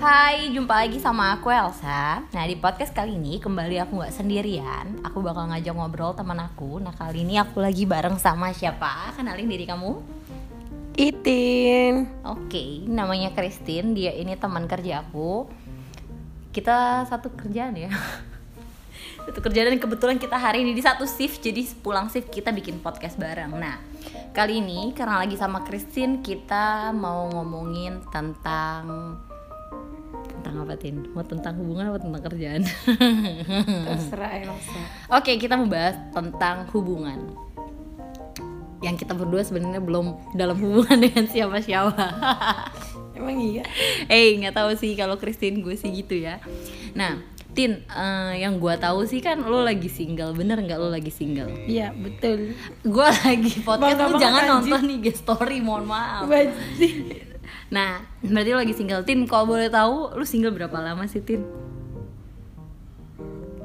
Hai, 0.00 0.48
jumpa 0.48 0.80
lagi 0.80 0.96
sama 0.96 1.36
aku 1.36 1.52
Elsa. 1.52 2.24
Nah 2.24 2.44
di 2.48 2.56
podcast 2.56 2.96
kali 2.96 3.20
ini 3.20 3.36
kembali 3.36 3.84
aku 3.84 4.00
nggak 4.00 4.16
sendirian. 4.16 4.96
Aku 5.04 5.20
bakal 5.20 5.52
ngajak 5.52 5.76
ngobrol 5.76 6.16
teman 6.16 6.40
aku. 6.40 6.80
Nah 6.80 6.96
kali 6.96 7.20
ini 7.20 7.36
aku 7.36 7.60
lagi 7.60 7.84
bareng 7.84 8.16
sama 8.16 8.48
siapa? 8.56 9.12
Kenalin 9.12 9.44
diri 9.44 9.68
kamu. 9.68 10.00
Itin. 10.96 12.08
Oke, 12.24 12.80
namanya 12.88 13.36
Christine. 13.36 13.92
Dia 13.92 14.16
ini 14.16 14.40
teman 14.40 14.64
kerja 14.64 15.04
aku. 15.04 15.52
Kita 16.48 17.04
satu 17.04 17.36
kerjaan 17.36 17.76
ya. 17.76 17.92
satu 19.28 19.36
kerjaan 19.44 19.76
dan 19.76 19.84
kebetulan 19.84 20.16
kita 20.16 20.40
hari 20.40 20.64
ini 20.64 20.72
di 20.72 20.80
satu 20.80 21.04
shift. 21.04 21.44
Jadi 21.44 21.60
pulang 21.76 22.08
shift 22.08 22.32
kita 22.32 22.56
bikin 22.56 22.80
podcast 22.80 23.20
bareng. 23.20 23.52
Nah 23.52 23.76
kali 24.32 24.64
ini 24.64 24.96
karena 24.96 25.20
lagi 25.20 25.36
sama 25.36 25.60
Christine 25.60 26.24
kita 26.24 26.88
mau 26.96 27.28
ngomongin 27.28 28.00
tentang 28.08 28.88
tentang 30.40 30.64
apa 30.64 30.74
tin 30.80 31.04
mau 31.12 31.20
tentang 31.20 31.52
hubungan 31.60 31.92
apa 31.92 32.00
tentang 32.00 32.22
kerjaan 32.24 32.62
Terserah 33.92 34.32
Elsa. 34.40 34.80
oke 35.12 35.36
kita 35.36 35.60
mau 35.60 35.68
bahas 35.68 36.00
tentang 36.16 36.64
hubungan 36.72 37.36
yang 38.80 38.96
kita 38.96 39.12
berdua 39.12 39.44
sebenarnya 39.44 39.84
belum 39.84 40.16
dalam 40.32 40.56
hubungan 40.56 40.96
dengan 41.04 41.28
siapa-siapa 41.28 42.06
Emang 43.12 43.36
iya? 43.36 43.68
eh 44.08 44.32
nggak 44.40 44.56
tahu 44.56 44.72
sih 44.80 44.96
kalau 44.96 45.20
Christine 45.20 45.60
gue 45.60 45.76
sih 45.76 45.92
gitu 45.92 46.16
ya 46.16 46.40
nah 46.96 47.20
Tin, 47.50 47.82
eh, 47.82 48.46
yang 48.46 48.62
gue 48.62 48.74
tahu 48.78 49.02
sih 49.10 49.18
kan 49.18 49.42
lo 49.42 49.66
lagi 49.66 49.90
single, 49.90 50.38
bener 50.38 50.62
nggak 50.62 50.78
lo 50.78 50.86
lagi 50.86 51.10
single? 51.10 51.50
Iya 51.66 51.90
betul. 51.98 52.54
Gue 52.86 53.02
lagi 53.10 53.58
podcast, 53.66 53.98
lo 54.06 54.22
jangan 54.22 54.62
nonton 54.62 54.86
nih 54.86 55.10
story, 55.10 55.58
mohon 55.58 55.90
maaf. 55.90 56.30
Nah, 57.70 58.02
berarti 58.24 58.50
lo 58.50 58.58
lagi 58.58 58.74
single, 58.74 59.06
Tin. 59.06 59.24
Kalau 59.30 59.46
boleh 59.46 59.70
tahu, 59.70 60.14
lo 60.18 60.24
single 60.26 60.54
berapa 60.54 60.74
lama 60.74 61.06
sih, 61.06 61.22
Tin? 61.22 61.46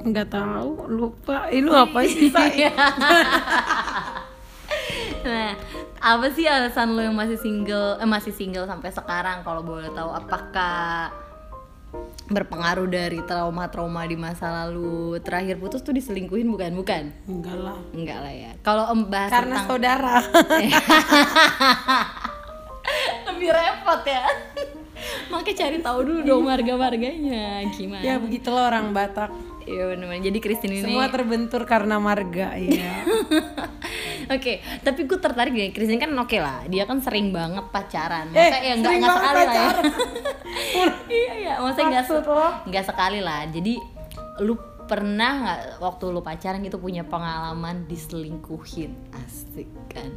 Nggak 0.06 0.30
tahu, 0.30 0.86
lupa. 0.86 1.50
Eh, 1.50 1.66
lu 1.66 1.74
apa 1.74 2.06
sih? 2.06 2.30
Nah, 5.26 5.58
apa 6.06 6.30
sih 6.38 6.46
alasan 6.46 6.94
lo 6.94 7.02
yang 7.02 7.18
masih 7.18 7.42
single, 7.42 7.98
eh, 7.98 8.06
masih 8.06 8.30
single 8.30 8.70
sampai 8.70 8.94
sekarang? 8.94 9.42
Kalau 9.42 9.66
boleh 9.66 9.90
tahu, 9.90 10.14
apakah 10.14 11.10
berpengaruh 12.30 12.86
dari 12.86 13.26
trauma-trauma 13.26 14.06
di 14.06 14.14
masa 14.14 14.66
lalu? 14.66 15.18
Terakhir 15.26 15.58
putus 15.58 15.82
tuh 15.82 15.98
diselingkuhin 15.98 16.46
bukan? 16.46 16.78
Bukan? 16.78 17.04
Enggak 17.26 17.58
lah. 17.58 17.78
Enggak 17.90 18.20
lah 18.22 18.34
ya. 18.34 18.52
Kalau 18.62 18.86
em 18.94 19.02
bahas 19.10 19.34
Karena 19.34 19.66
tentang 19.66 19.70
saudara. 19.70 20.16
lebih 23.46 23.54
repot 23.54 24.02
ya. 24.10 24.26
Makanya 25.32 25.58
cari 25.62 25.78
tahu 25.86 26.00
dulu 26.02 26.20
dong 26.26 26.44
marga-marganya 26.50 27.62
gimana. 27.70 28.02
ya 28.02 28.18
begitulah 28.18 28.74
orang 28.74 28.90
Batak. 28.90 29.30
Iya 29.66 29.98
benar 29.98 30.22
Jadi 30.22 30.38
Christine 30.46 30.78
ini 30.78 30.86
Semua 30.86 31.10
terbentur 31.10 31.66
karena 31.66 31.98
marga 31.98 32.54
ya. 32.54 33.02
Oke, 34.38 34.62
tapi 34.82 35.06
gue 35.06 35.18
tertarik 35.22 35.54
deh. 35.54 35.70
Christine 35.70 36.02
kan 36.02 36.10
oke 36.18 36.38
lah, 36.42 36.66
dia 36.66 36.90
kan 36.90 36.98
sering 36.98 37.30
banget 37.30 37.62
pacaran. 37.70 38.34
Eh, 38.34 38.50
Masa 38.50 38.58
ya 38.58 38.74
nggak 38.74 38.90
sering 38.90 39.02
nggak 39.02 39.14
banget 39.14 39.22
sekali 39.22 39.46
lah 39.46 39.54
ya. 39.54 39.70
iya 41.22 41.34
iya, 41.38 41.54
masa 41.62 41.80
nggak 41.86 42.06
nggak 42.66 42.86
sekali 42.90 43.20
lah. 43.22 43.42
Jadi 43.54 43.74
lu 44.42 44.58
pernah 44.90 45.32
nggak 45.46 45.62
waktu 45.78 46.04
lu 46.10 46.22
pacaran 46.26 46.62
gitu 46.66 46.82
punya 46.82 47.06
pengalaman 47.06 47.86
diselingkuhin? 47.86 48.98
Asik 49.14 49.70
kan? 49.94 50.10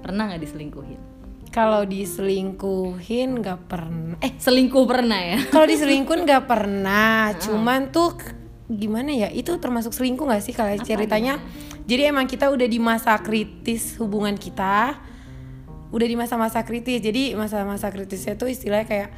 Pernah 0.00 0.32
nggak 0.32 0.40
diselingkuhin? 0.40 1.13
Kalau 1.54 1.86
diselingkuhin 1.86 3.38
nggak 3.38 3.70
pernah. 3.70 4.18
Eh, 4.18 4.34
selingkuh 4.34 4.82
pernah 4.90 5.22
ya? 5.22 5.38
Kalau 5.54 5.70
diselingkuhin 5.70 6.26
nggak 6.26 6.50
pernah. 6.50 7.30
Cuman 7.38 7.94
tuh 7.94 8.18
gimana 8.66 9.14
ya? 9.14 9.30
Itu 9.30 9.62
termasuk 9.62 9.94
selingkuh 9.94 10.26
nggak 10.26 10.42
sih 10.42 10.50
kalau 10.50 10.74
ceritanya? 10.82 11.38
Jadi 11.86 12.10
emang 12.10 12.26
kita 12.26 12.50
udah 12.50 12.66
di 12.66 12.82
masa 12.82 13.14
kritis 13.22 13.94
hubungan 14.02 14.34
kita. 14.34 14.98
Udah 15.94 16.06
di 16.10 16.18
masa-masa 16.18 16.66
kritis. 16.66 16.98
Jadi 16.98 17.38
masa-masa 17.38 17.86
kritisnya 17.86 18.34
tuh 18.34 18.50
istilahnya 18.50 18.90
kayak 18.90 19.10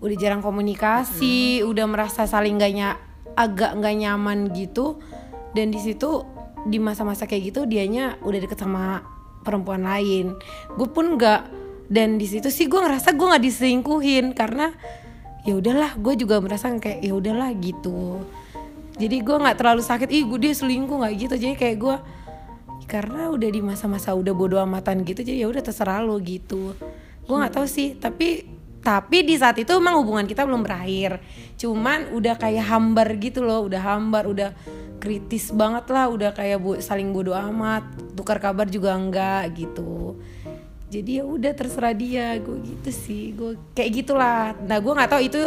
udah 0.00 0.16
jarang 0.16 0.40
komunikasi, 0.40 1.60
udah 1.68 1.84
merasa 1.84 2.24
saling 2.24 2.56
gak 2.56 2.72
nya- 2.72 3.00
agak 3.36 3.76
nggak 3.76 4.08
nyaman 4.08 4.48
gitu. 4.56 5.04
Dan 5.52 5.68
di 5.68 5.84
situ 5.84 6.24
di 6.64 6.80
masa-masa 6.80 7.28
kayak 7.28 7.52
gitu 7.52 7.60
dianya 7.68 8.16
udah 8.24 8.40
deket 8.40 8.56
sama 8.56 9.04
perempuan 9.44 9.84
lain. 9.84 10.32
Gue 10.80 10.88
pun 10.88 11.18
nggak 11.18 11.57
dan 11.88 12.20
di 12.20 12.28
situ 12.28 12.52
sih 12.52 12.68
gue 12.68 12.76
ngerasa 12.76 13.16
gue 13.16 13.26
nggak 13.26 13.44
diselingkuhin 13.48 14.36
karena 14.36 14.76
ya 15.48 15.56
udahlah 15.56 15.96
gue 15.96 16.14
juga 16.20 16.36
merasa 16.44 16.68
kayak 16.68 17.00
ya 17.00 17.12
udahlah 17.16 17.48
gitu. 17.56 18.20
Jadi 19.00 19.16
gue 19.24 19.36
nggak 19.40 19.56
terlalu 19.56 19.80
sakit 19.80 20.08
ih 20.12 20.28
gue 20.28 20.38
dia 20.38 20.52
selingkuh 20.52 21.00
nggak 21.00 21.14
gitu. 21.16 21.34
Jadi 21.40 21.54
kayak 21.56 21.76
gue 21.80 21.96
karena 22.88 23.32
udah 23.32 23.48
di 23.48 23.60
masa-masa 23.64 24.12
udah 24.16 24.32
bodo 24.32 24.56
amatan 24.56 25.04
gitu 25.04 25.20
jadi 25.20 25.44
ya 25.44 25.48
udah 25.48 25.64
terserah 25.64 26.04
lo 26.04 26.20
gitu. 26.20 26.76
Gue 27.24 27.36
nggak 27.40 27.56
tahu 27.56 27.64
sih 27.64 27.96
tapi 27.96 28.44
tapi 28.84 29.24
di 29.24 29.34
saat 29.40 29.56
itu 29.56 29.72
emang 29.72 29.96
hubungan 30.04 30.28
kita 30.28 30.44
belum 30.44 30.60
berakhir. 30.60 31.24
Cuman 31.56 32.12
udah 32.12 32.36
kayak 32.36 32.68
hambar 32.68 33.16
gitu 33.16 33.40
loh 33.40 33.64
udah 33.64 33.80
hambar 33.80 34.28
udah 34.28 34.52
kritis 35.00 35.54
banget 35.54 35.88
lah 35.88 36.10
udah 36.12 36.36
kayak 36.36 36.60
saling 36.84 37.14
bodo 37.14 37.32
amat 37.32 37.86
tukar 38.18 38.42
kabar 38.42 38.66
juga 38.66 38.98
enggak 38.98 39.56
gitu 39.56 40.18
jadi 40.88 41.20
ya 41.20 41.24
udah 41.28 41.52
terserah 41.52 41.92
dia. 41.92 42.36
Gue 42.40 42.64
gitu 42.64 42.90
sih. 42.90 43.36
Gue 43.36 43.60
kayak 43.76 44.04
gitulah. 44.04 44.56
Nah 44.64 44.80
gue 44.80 44.92
nggak 44.92 45.10
tahu 45.12 45.22
itu 45.22 45.40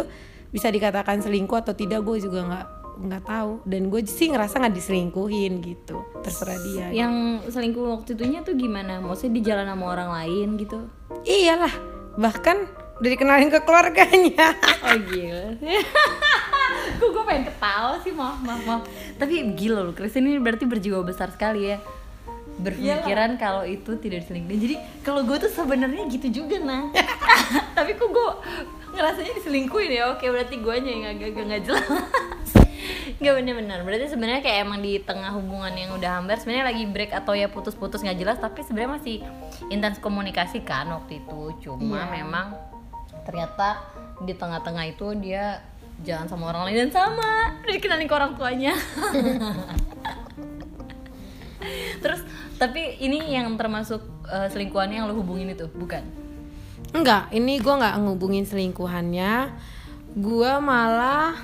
bisa 0.54 0.70
dikatakan 0.70 1.18
selingkuh 1.18 1.58
atau 1.58 1.74
tidak. 1.74 2.06
Gue 2.06 2.22
juga 2.22 2.46
nggak 2.46 2.66
nggak 3.02 3.22
tahu. 3.26 3.52
Dan 3.66 3.90
gue 3.90 4.00
sih 4.06 4.30
ngerasa 4.30 4.62
nggak 4.62 4.74
diselingkuhin 4.78 5.52
gitu. 5.66 6.06
Terserah 6.22 6.58
dia. 6.62 6.86
Yang 6.94 7.46
selingkuh 7.50 7.82
waktu 7.90 8.14
itunya 8.14 8.46
tuh 8.46 8.54
gimana? 8.54 9.02
Maksudnya 9.02 9.34
di 9.34 9.42
jalan 9.42 9.66
sama 9.66 9.84
orang 9.90 10.10
lain 10.14 10.48
gitu? 10.56 10.78
iyalah. 11.22 11.74
Bahkan 12.18 12.56
udah 13.02 13.10
dikenalin 13.10 13.50
ke 13.50 13.60
keluarganya. 13.66 14.54
Oh 14.82 14.98
gila. 14.98 15.62
Kok 16.98 17.08
gue 17.14 17.22
pengen 17.22 17.44
ketawa 17.46 17.94
sih? 18.02 18.10
Maaf 18.10 18.42
maaf 18.42 18.62
maaf. 18.66 18.82
Tapi 19.14 19.54
gila 19.54 19.86
loh 19.86 19.94
Christine 19.94 20.26
ini 20.26 20.42
berarti 20.42 20.66
berjiwa 20.66 21.02
besar 21.06 21.30
sekali 21.30 21.70
ya 21.70 21.78
Berpikiran 22.60 23.40
kalau 23.40 23.64
itu 23.64 23.96
tidak 23.96 24.26
diselingkuhin 24.26 24.60
Jadi 24.60 24.76
kalau 25.00 25.24
gue 25.24 25.36
tuh 25.40 25.48
sebenarnya 25.48 26.04
gitu 26.12 26.44
juga 26.44 26.60
nah. 26.60 26.92
Tapi 27.76 27.96
kok 27.96 28.08
gue 28.08 28.28
ngerasanya 28.92 29.32
diselingkuhin 29.40 29.90
ya? 29.90 30.12
Oke 30.12 30.28
berarti 30.28 30.60
gue 30.60 30.74
yang 30.78 31.08
agak 31.08 31.32
agak 31.32 31.44
nggak 31.48 31.62
jelas. 31.64 31.86
Gak 33.22 33.34
bener-bener. 33.38 33.78
Berarti 33.86 34.10
sebenarnya 34.10 34.42
kayak 34.42 34.58
emang 34.66 34.82
di 34.82 34.98
tengah 34.98 35.30
hubungan 35.32 35.72
yang 35.72 35.94
udah 35.94 36.20
hambar 36.20 36.36
sebenarnya 36.36 36.66
lagi 36.74 36.84
break 36.84 37.14
atau 37.14 37.32
ya 37.32 37.46
putus-putus 37.48 38.02
nggak 38.02 38.18
jelas 38.18 38.36
Tapi 38.36 38.60
sebenarnya 38.66 38.98
masih 38.98 39.16
intens 39.70 39.96
komunikasi 40.02 40.60
kan 40.60 40.90
waktu 40.90 41.22
itu. 41.22 41.54
Cuma 41.64 42.04
Iya. 42.04 42.22
memang 42.22 42.52
ternyata 43.22 43.78
di 44.20 44.34
tengah-tengah 44.34 44.84
itu 44.90 45.14
dia 45.16 45.62
jalan 46.02 46.26
sama 46.26 46.50
orang 46.50 46.68
lain 46.68 46.90
dan 46.90 46.92
sama. 46.92 47.62
Dikenalin 47.64 48.10
ke 48.10 48.14
orang 48.14 48.34
tuanya. 48.34 48.74
Terus 52.02 52.20
tapi 52.62 53.02
ini 53.02 53.18
yang 53.28 53.50
termasuk 53.58 53.98
eh, 54.24 54.46
selingkuhannya 54.46 55.02
yang 55.02 55.10
lo 55.10 55.18
hubungin 55.18 55.50
itu 55.50 55.66
bukan? 55.68 56.06
Enggak 56.94 57.26
ini 57.30 57.58
gue 57.58 57.74
nggak 57.74 57.98
ngehubungin 57.98 58.46
selingkuhannya. 58.46 59.50
Gue 60.14 60.52
malah 60.60 61.34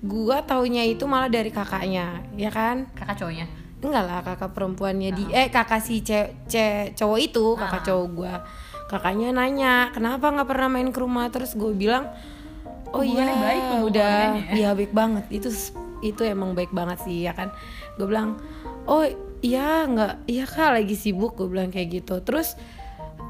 gue 0.00 0.36
taunya 0.46 0.82
itu 0.82 1.04
malah 1.04 1.28
dari 1.28 1.52
kakaknya 1.52 2.24
ya 2.34 2.48
kan? 2.48 2.88
Kakak 2.96 3.20
cowoknya? 3.20 3.46
Enggak 3.82 4.04
lah 4.06 4.18
kakak 4.22 4.50
perempuannya 4.50 5.10
di 5.10 5.24
eh 5.30 5.50
kakak 5.50 5.82
si 5.82 6.00
ce, 6.00 6.32
ce- 6.46 6.94
cowok 6.94 7.18
itu 7.18 7.44
kakak 7.54 7.82
Ah. 7.82 7.86
cowok 7.86 8.06
gue 8.08 8.34
kakaknya 8.88 9.28
nanya 9.32 9.88
kenapa 9.90 10.30
nggak 10.30 10.48
pernah 10.48 10.68
main 10.70 10.88
ke 10.88 11.00
rumah? 11.02 11.26
Terus 11.28 11.52
gue 11.52 11.74
bilang 11.74 12.06
oh 12.94 13.02
iya 13.02 13.26
baik 13.26 13.64
udah. 13.82 14.16
hubungannya. 14.38 14.54
Iya 14.54 14.68
baik 14.72 14.92
banget. 14.94 15.24
Itu 15.28 15.48
itu 16.02 16.22
emang 16.22 16.54
baik 16.54 16.70
banget 16.70 17.02
sih 17.02 17.26
ya 17.26 17.34
kan? 17.34 17.50
Gue 17.98 18.06
bilang 18.06 18.38
oh 18.86 19.02
iya 19.42 19.84
nggak 19.84 20.30
iya 20.30 20.46
kak 20.46 20.80
lagi 20.80 20.94
sibuk 20.94 21.34
gue 21.34 21.50
bilang 21.50 21.68
kayak 21.74 22.00
gitu. 22.00 22.22
Terus 22.22 22.54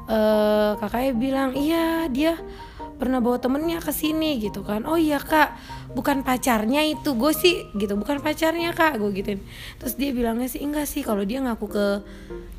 eh 0.07 0.71
kakaknya 0.77 1.13
bilang 1.17 1.49
iya 1.57 2.05
dia 2.07 2.37
pernah 2.93 3.19
bawa 3.19 3.41
temennya 3.41 3.81
ke 3.81 3.91
sini 3.91 4.37
gitu 4.39 4.61
kan. 4.63 4.85
Oh 4.85 4.95
iya 4.95 5.17
kak 5.19 5.57
bukan 5.97 6.21
pacarnya 6.21 6.85
itu 6.85 7.17
gue 7.17 7.33
sih 7.33 7.67
gitu. 7.75 7.97
Bukan 7.97 8.21
pacarnya 8.21 8.71
kak 8.71 9.01
gue 9.01 9.09
gituin. 9.11 9.41
Terus 9.81 9.97
dia 9.97 10.13
bilangnya 10.13 10.47
sih 10.47 10.61
enggak 10.61 10.87
sih 10.87 11.01
kalau 11.01 11.25
dia 11.25 11.41
ngaku 11.41 11.67
ke 11.67 11.87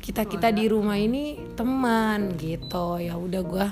kita 0.05 0.27
kita 0.29 0.53
di 0.53 0.69
rumah 0.69 0.99
ini 0.99 1.39
teman 1.57 2.35
gitu. 2.37 2.99
Ya 3.01 3.15
udah 3.17 3.41
gue 3.41 3.67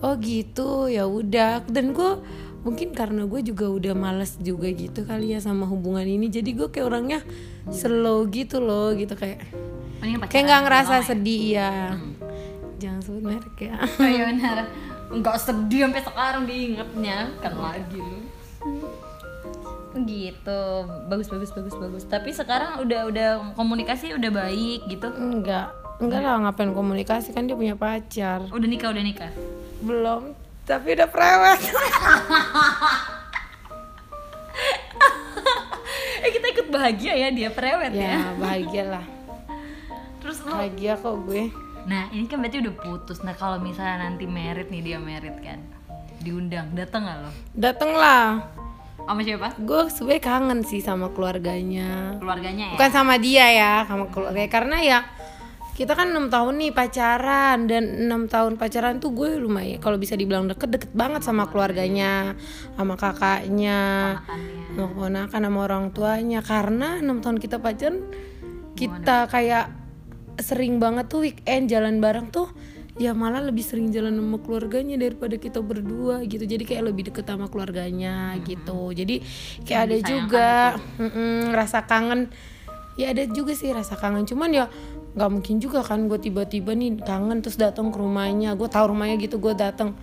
oh 0.00 0.14
gitu 0.16 0.88
ya 0.88 1.04
udah. 1.04 1.66
Dan 1.68 1.92
gue 1.92 2.22
mungkin 2.60 2.92
karena 2.92 3.24
gue 3.24 3.40
juga 3.40 3.72
udah 3.72 3.94
males 3.96 4.36
juga 4.40 4.68
gitu 4.68 5.04
kali 5.08 5.32
ya 5.32 5.40
sama 5.40 5.64
hubungan 5.68 6.04
ini. 6.04 6.28
Jadi 6.28 6.56
gue 6.56 6.68
kayak 6.68 6.86
orangnya 6.86 7.20
slow 7.72 8.28
gitu 8.28 8.60
loh 8.60 8.92
gitu. 8.96 9.16
Kayak 9.16 9.44
pacaran 10.00 10.28
kayak 10.28 10.44
nggak 10.48 10.62
ngerasa 10.64 10.94
ya? 10.96 11.04
sedih 11.04 11.42
ya 11.56 11.72
jangan 12.80 13.00
sebut 13.04 13.22
merek 13.22 13.56
ya. 13.60 13.76
Oh 14.00 14.08
iya 14.08 14.24
benar. 14.32 14.58
nggak 15.10 15.36
sedih 15.42 15.80
sampai 15.90 16.02
sekarang 16.06 16.42
diingetnya 16.46 17.18
kan 17.44 17.54
lagi 17.60 18.00
lu. 18.00 18.18
Gitu. 20.06 20.62
Bagus 21.10 21.28
bagus 21.28 21.50
bagus 21.52 21.74
bagus. 21.76 22.04
Tapi 22.08 22.30
sekarang 22.32 22.80
udah 22.80 23.00
udah 23.12 23.28
komunikasi 23.58 24.16
udah 24.16 24.30
baik 24.32 24.88
gitu? 24.88 25.12
Enggak 25.12 25.76
enggak 26.00 26.24
lah 26.24 26.40
ngapain 26.48 26.72
komunikasi? 26.72 27.36
Kan 27.36 27.44
dia 27.50 27.58
punya 27.58 27.76
pacar. 27.76 28.48
Udah 28.48 28.68
nikah 28.70 28.88
udah 28.94 29.04
nikah? 29.04 29.32
Belum 29.84 30.32
tapi 30.70 30.94
udah 30.94 31.08
prewed 31.10 31.60
eh 36.22 36.30
kita 36.30 36.46
ikut 36.54 36.66
bahagia 36.70 37.12
ya 37.18 37.28
dia 37.34 37.50
prewed 37.50 37.90
ya, 37.90 38.14
ya. 38.14 38.38
bahagia 38.38 38.84
lah. 38.86 39.04
Terus 40.20 40.44
lo? 40.44 40.52
Bahagia 40.52 40.94
kok 41.00 41.16
gue. 41.26 41.48
Nah 41.88 42.12
ini 42.12 42.28
kan 42.28 42.44
berarti 42.44 42.60
udah 42.60 42.74
putus. 42.76 43.24
Nah 43.24 43.32
kalau 43.34 43.56
misalnya 43.58 44.04
nanti 44.04 44.28
merit 44.28 44.68
nih 44.68 44.82
dia 44.84 44.98
merit 45.00 45.32
kan. 45.40 45.58
Diundang. 46.20 46.76
Datang 46.76 47.08
nggak 47.08 47.18
lo? 47.24 47.30
Dateng 47.56 47.90
lah. 47.96 48.44
Sama 49.00 49.24
siapa? 49.24 49.56
Gue 49.58 49.88
sebenernya 49.88 50.22
kangen 50.22 50.60
sih 50.62 50.84
sama 50.84 51.08
keluarganya. 51.10 52.20
Keluarganya 52.20 52.64
ya? 52.70 52.74
Bukan 52.76 52.90
sama 52.92 53.16
dia 53.16 53.46
ya 53.48 53.72
sama 53.88 54.06
keluarga 54.12 54.44
karena 54.46 54.76
ya 54.84 54.98
kita 55.80 55.96
kan 55.96 56.12
enam 56.12 56.28
tahun 56.28 56.60
nih 56.60 56.76
pacaran 56.76 57.64
dan 57.64 58.04
enam 58.04 58.28
tahun 58.28 58.60
pacaran 58.60 59.00
tuh 59.00 59.16
gue 59.16 59.40
lumayan 59.40 59.80
kalau 59.80 59.96
bisa 59.96 60.12
dibilang 60.12 60.44
deket 60.44 60.76
deket 60.76 60.92
banget 60.92 61.24
sama 61.24 61.48
keluarganya 61.48 62.36
sama 62.76 63.00
kakaknya 63.00 63.80
sama 64.76 64.86
keponakan 64.92 65.40
sama 65.40 65.58
orang 65.64 65.88
tuanya. 65.96 66.44
Karena 66.44 67.00
enam 67.00 67.24
tahun 67.24 67.40
kita 67.40 67.64
pacaran 67.64 67.96
kita 68.76 69.32
kayak 69.32 69.72
sering 70.36 70.76
banget 70.76 71.08
tuh 71.08 71.24
weekend 71.24 71.72
jalan 71.72 71.96
bareng 71.96 72.28
tuh 72.28 72.52
ya 73.00 73.16
malah 73.16 73.40
lebih 73.40 73.64
sering 73.64 73.88
jalan 73.88 74.12
sama 74.20 74.36
keluarganya 74.44 75.00
daripada 75.00 75.40
kita 75.40 75.64
berdua 75.64 76.20
gitu. 76.28 76.44
Jadi 76.44 76.68
kayak 76.68 76.92
lebih 76.92 77.08
deket 77.08 77.24
sama 77.24 77.48
keluarganya 77.48 78.36
gitu. 78.44 78.92
Jadi 78.92 79.24
kayak 79.64 79.80
ada 79.88 79.96
juga 80.04 80.48
mm-mm, 81.00 81.56
rasa 81.56 81.88
kangen. 81.88 82.28
Ya 83.00 83.16
ada 83.16 83.24
juga 83.24 83.56
sih 83.56 83.72
rasa 83.72 83.96
kangen. 83.96 84.28
Cuman 84.28 84.52
ya 84.52 84.68
nggak 85.10 85.30
mungkin 85.30 85.58
juga 85.58 85.82
kan 85.82 86.06
gue 86.06 86.18
tiba-tiba 86.22 86.70
nih 86.70 87.02
kangen 87.02 87.42
terus 87.42 87.58
datang 87.58 87.90
ke 87.90 87.98
rumahnya. 87.98 88.54
Gue 88.54 88.70
tahu 88.70 88.94
rumahnya 88.94 89.18
gitu 89.18 89.42
gue 89.42 89.54
datang. 89.58 89.98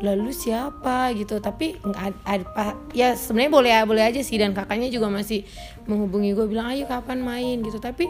Lalu 0.00 0.32
siapa 0.32 1.12
gitu? 1.16 1.40
Tapi 1.40 1.76
nggak 1.80 2.00
ad- 2.00 2.22
ad- 2.24 2.50
pa- 2.52 2.78
ya 2.96 3.12
sebenarnya 3.16 3.52
boleh 3.52 3.72
boleh 3.84 4.04
aja 4.08 4.20
sih. 4.24 4.40
Dan 4.40 4.56
kakaknya 4.56 4.88
juga 4.88 5.12
masih 5.12 5.44
menghubungi 5.84 6.32
gue 6.32 6.46
bilang 6.48 6.72
ayo 6.72 6.88
kapan 6.88 7.20
main? 7.20 7.60
gitu. 7.60 7.76
Tapi 7.76 8.08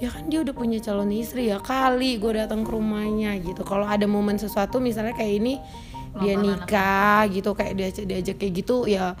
ya 0.00 0.08
kan 0.10 0.26
dia 0.26 0.42
udah 0.42 0.54
punya 0.56 0.82
calon 0.82 1.12
istri 1.14 1.48
ya 1.48 1.62
kali 1.62 2.16
gue 2.16 2.32
datang 2.32 2.64
ke 2.64 2.70
rumahnya 2.72 3.36
gitu. 3.44 3.60
Kalau 3.64 3.84
ada 3.84 4.08
momen 4.08 4.40
sesuatu 4.40 4.80
misalnya 4.80 5.12
kayak 5.12 5.34
ini 5.40 5.54
dia 6.14 6.38
nikah 6.38 7.26
gitu 7.26 7.58
kayak 7.58 7.74
diajak 7.74 8.06
diajak 8.06 8.36
kayak 8.38 8.52
gitu 8.62 8.86
ya 8.86 9.18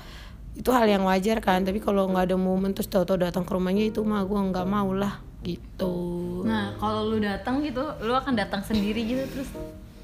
itu 0.54 0.70
hal 0.70 0.86
yang 0.88 1.04
wajar 1.04 1.44
kan. 1.44 1.60
Tapi 1.60 1.80
kalau 1.80 2.08
nggak 2.08 2.32
ada 2.32 2.36
momen 2.40 2.72
terus 2.72 2.88
tahu-tahu 2.88 3.20
datang 3.20 3.44
ke 3.44 3.52
rumahnya 3.52 3.84
itu 3.92 4.00
mah 4.00 4.24
gue 4.24 4.40
nggak 4.40 4.66
mau 4.66 4.92
lah 4.96 5.33
gitu. 5.44 5.94
Nah 6.48 6.72
kalau 6.80 7.12
lu 7.12 7.20
datang 7.20 7.60
gitu 7.60 7.84
lu 8.00 8.16
akan 8.16 8.32
datang 8.32 8.64
sendiri 8.64 9.04
gitu 9.04 9.22
terus 9.28 9.50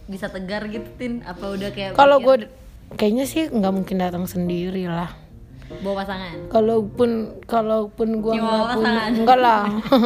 bisa 0.05 0.29
tegar 0.29 0.69
gitu 0.69 0.87
tin. 1.01 1.25
Apa 1.25 1.57
udah 1.57 1.73
kayak 1.73 1.97
kalau 1.97 2.21
gue 2.21 2.47
kayaknya 3.01 3.25
sih 3.25 3.49
nggak 3.49 3.73
mungkin 3.73 3.97
datang 3.97 4.29
sendiri 4.29 4.85
lah. 4.85 5.11
Bawa 5.71 6.03
pasangan? 6.03 6.51
Kalaupun 6.51 7.11
kalaupun 7.47 8.09
Ya, 8.35 8.43
nggak 8.43 8.75
punya 8.75 9.01
enggak 9.07 9.39
lah. 9.39 9.65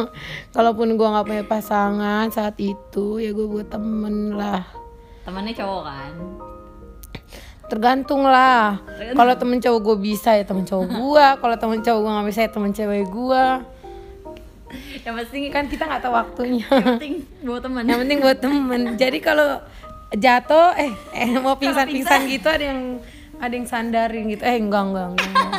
Kalaupun 0.55 0.93
gua 0.93 1.17
nggak 1.17 1.25
punya 1.25 1.43
pasangan 1.49 2.29
saat 2.29 2.53
itu 2.61 3.17
ya 3.17 3.33
gue 3.33 3.49
buat 3.49 3.65
temen 3.73 4.37
lah. 4.37 4.61
Temannya 5.25 5.57
cowok 5.57 5.83
kan? 5.89 6.13
Tergantung 7.65 8.29
lah. 8.29 8.77
Kalau 9.17 9.33
temen 9.33 9.57
cowok 9.57 9.79
gue 9.81 9.97
bisa 10.13 10.37
ya 10.37 10.45
temen 10.45 10.69
cowok 10.69 10.85
gua. 11.01 11.27
Kalau 11.41 11.57
temen 11.57 11.81
cowok 11.81 11.99
gua 12.05 12.11
nggak 12.21 12.27
bisa 12.29 12.39
ya 12.45 12.49
temen 12.53 12.71
cewek 12.71 13.09
gua 13.09 13.65
yang 15.05 15.15
penting 15.21 15.43
kan 15.51 15.65
kita 15.67 15.83
nggak 15.85 16.01
tahu 16.01 16.13
waktunya. 16.13 16.65
Yang 16.67 16.85
penting 16.97 17.13
bawa 17.43 17.59
teman. 17.61 17.81
Yang 17.85 17.99
penting 18.05 18.19
buat 18.21 18.39
temen 18.39 18.81
jadi 18.95 19.17
kalau 19.19 19.47
jatuh 20.15 20.77
eh 20.77 20.93
eh 21.17 21.29
mau 21.41 21.57
pingsan 21.59 21.89
pingsan. 21.89 22.29
gitu 22.29 22.47
ada 22.47 22.65
yang 22.71 22.81
ada 23.41 23.53
yang 23.53 23.67
sandarin 23.67 24.31
gitu. 24.31 24.43
Eh 24.43 24.57
enggak 24.57 24.83
enggak 24.91 25.07
enggak, 25.13 25.27
enggak. 25.29 25.51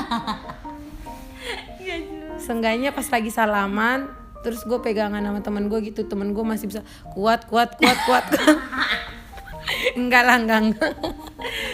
Iya, 1.82 1.96
Seenggaknya 2.42 2.90
pas 2.90 3.06
lagi 3.06 3.30
salaman 3.30 4.10
terus 4.42 4.62
gue 4.62 4.78
pegangan 4.78 5.22
sama 5.22 5.40
temen 5.42 5.66
gue 5.70 5.78
gitu. 5.92 6.06
Temen 6.06 6.34
gue 6.34 6.44
masih 6.44 6.66
bisa 6.70 6.80
kuat 7.14 7.46
kuat 7.46 7.74
kuat 7.78 7.98
kuat. 8.06 8.24
Enggak 9.98 10.22
lah 10.22 10.38
enggak 10.38 10.60
enggak. 10.62 10.92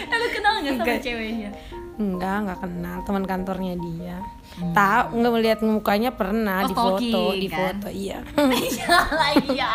Eh, 0.09 0.17
lu 0.17 0.27
kenal 0.33 0.53
nggak 0.65 0.81
sama 0.81 0.97
ceweknya 0.97 1.51
enggak 1.93 2.35
enggak 2.45 2.59
kenal 2.61 2.97
teman 3.05 3.23
kantornya 3.23 3.73
dia. 3.77 4.17
Tahu 4.53 5.17
nggak 5.17 5.33
melihat 5.33 5.59
mukanya 5.61 6.09
pernah 6.13 6.65
Oh, 6.65 6.69
di 6.69 6.73
foto 6.73 6.97
stalking, 6.97 7.39
di 7.39 7.47
kan? 7.49 7.57
foto 7.57 7.87
iya. 7.89 8.19
Iya 8.49 8.97
iya. 9.49 9.73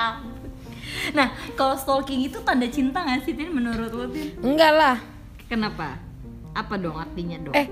Nah 1.15 1.27
kalau 1.55 1.79
stalking 1.79 2.27
itu 2.27 2.43
tanda 2.43 2.67
cinta 2.67 3.03
nggak 3.03 3.23
sih 3.23 3.35
tin 3.35 3.51
menurut 3.51 3.91
lu 3.91 4.07
tin? 4.11 4.35
Enggak 4.43 4.73
lah. 4.75 4.97
Kenapa? 5.47 5.99
Apa 6.53 6.75
dong 6.75 6.99
artinya 6.99 7.39
dong? 7.39 7.55
Eh 7.55 7.71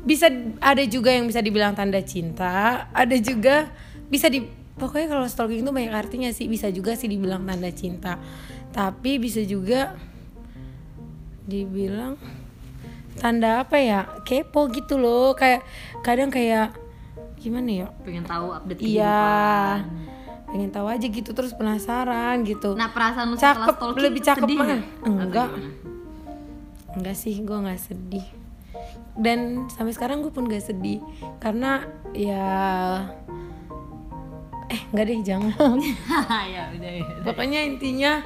bisa 0.00 0.30
ada 0.62 0.80
juga 0.86 1.12
yang 1.12 1.28
bisa 1.28 1.44
dibilang 1.44 1.76
tanda 1.76 2.00
cinta 2.00 2.88
ada 2.88 3.16
juga 3.20 3.68
bisa 4.08 4.32
di 4.32 4.40
pokoknya 4.80 5.12
kalau 5.12 5.28
stalking 5.28 5.60
itu 5.60 5.68
banyak 5.68 5.92
artinya 5.92 6.30
sih 6.32 6.48
bisa 6.48 6.72
juga 6.72 6.94
sih 6.96 7.10
dibilang 7.10 7.42
tanda 7.44 7.68
cinta. 7.74 8.16
Tapi 8.70 9.18
bisa 9.18 9.42
juga 9.42 9.98
dibilang 11.44 12.14
tanda 13.18 13.66
apa 13.66 13.76
ya? 13.80 14.06
Kepo 14.22 14.70
gitu 14.70 15.00
loh. 15.00 15.34
Kayak 15.34 15.66
kadang 16.06 16.30
kayak 16.30 16.76
gimana 17.40 17.68
ya? 17.84 17.86
Pengen 18.04 18.24
tahu 18.28 18.52
update 18.52 18.80
iya. 18.84 19.82
pengen 20.50 20.74
tahu 20.74 20.90
aja 20.90 21.06
gitu 21.06 21.30
terus 21.30 21.54
penasaran 21.54 22.42
gitu. 22.42 22.74
Nah 22.74 22.90
perasaan 22.90 23.30
lu 23.30 23.38
cakep 23.38 23.70
stalking 23.70 24.02
lebih 24.02 24.22
cakep 24.26 24.48
sedih 24.50 24.58
nggak? 24.58 24.82
Atau 24.82 25.10
enggak. 25.14 25.48
enggak 26.90 27.16
sih 27.16 27.34
gue 27.38 27.54
nggak 27.54 27.80
sedih. 27.80 28.26
Dan 29.14 29.70
sampai 29.70 29.94
sekarang 29.94 30.26
gue 30.26 30.32
pun 30.34 30.50
gak 30.50 30.62
sedih. 30.62 30.98
Karena 31.38 31.86
ya 32.14 32.46
eh 34.70 34.80
enggak 34.90 35.06
deh 35.06 35.18
jangan. 35.22 35.78
Ya 36.54 36.66
udah 36.74 36.92
ya 36.98 37.04
pokoknya 37.22 37.60
intinya 37.62 38.22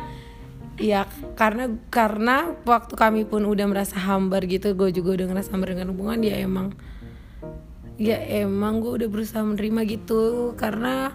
ya 0.80 1.06
karena 1.38 1.70
karena 1.92 2.56
waktu 2.66 2.94
kami 2.98 3.22
pun 3.24 3.46
udah 3.46 3.66
merasa 3.70 3.94
hambar 3.98 4.42
gitu 4.50 4.74
gue 4.74 4.90
juga 4.90 5.22
udah 5.22 5.26
ngerasa 5.30 5.54
hambar 5.54 5.78
dengan 5.78 5.94
hubungan 5.94 6.18
ya 6.22 6.34
emang 6.42 6.74
ya 7.94 8.18
emang 8.42 8.82
gue 8.82 9.02
udah 9.02 9.08
berusaha 9.10 9.42
menerima 9.46 9.80
gitu. 9.86 10.54
Karena 10.58 11.14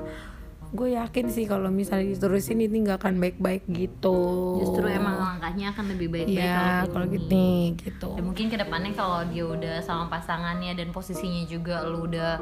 gue 0.70 0.94
yakin 0.94 1.34
sih 1.34 1.50
kalau 1.50 1.74
misalnya 1.74 2.14
diterusin 2.14 2.62
ini 2.62 2.86
nggak 2.86 3.02
akan 3.02 3.18
baik-baik 3.18 3.66
gitu. 3.68 4.20
Justru 4.64 4.86
emang 4.86 5.18
langkahnya 5.18 5.74
akan 5.74 5.86
lebih 5.98 6.08
baik-baik 6.14 6.40
ya 6.40 6.86
kalau 6.88 7.06
gitu 7.10 7.28
nih 7.28 7.64
gitu. 7.84 8.10
Ya 8.16 8.24
mungkin 8.24 8.46
ke 8.48 8.58
depannya 8.58 8.94
kalau 8.94 9.26
dia 9.28 9.46
udah 9.50 9.76
sama 9.82 10.08
pasangannya 10.08 10.78
dan 10.78 10.94
posisinya 10.94 11.44
juga 11.50 11.84
lu 11.84 12.06
udah 12.08 12.40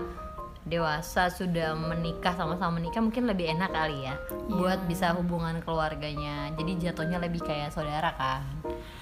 dewasa 0.68 1.32
sudah 1.32 1.74
menikah 1.74 2.36
sama-sama 2.36 2.78
menikah 2.78 3.00
mungkin 3.00 3.24
lebih 3.24 3.48
enak 3.50 3.72
kali 3.72 4.04
ya 4.04 4.16
buat 4.48 4.84
bisa 4.84 5.16
hubungan 5.16 5.64
keluarganya. 5.64 6.52
Jadi 6.54 6.72
jatuhnya 6.84 7.18
lebih 7.18 7.40
kayak 7.42 7.72
saudara 7.72 8.12
kan. 8.14 8.44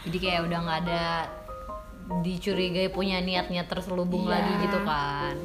Jadi 0.06 0.18
kayak 0.18 0.42
udah 0.46 0.60
nggak 0.62 0.80
ada 0.86 1.04
dicurigai 2.22 2.94
punya 2.94 3.18
niatnya 3.18 3.66
terselubung 3.66 4.30
Iya. 4.30 4.34
lagi 4.38 4.54
gitu 4.62 4.80
kan. 4.86 5.36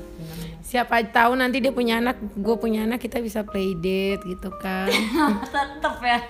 Siapa 0.61 1.01
tahu 1.09 1.33
nanti 1.35 1.59
dia 1.59 1.73
punya 1.73 1.99
anak 1.99 2.21
gue 2.37 2.57
punya 2.61 2.85
anak 2.85 3.01
kita 3.01 3.19
bisa 3.19 3.41
play 3.43 3.73
date 3.73 4.21
gitu 4.29 4.53
kan. 4.61 4.93
Tetep 5.57 5.97
ya. 6.05 6.21